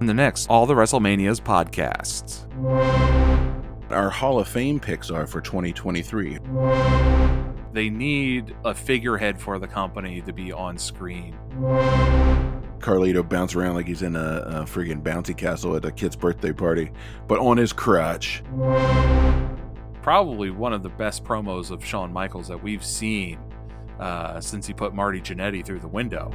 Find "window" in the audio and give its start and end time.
25.88-26.30